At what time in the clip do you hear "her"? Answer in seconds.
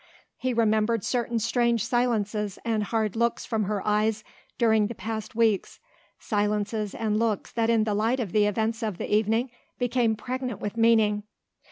3.65-3.85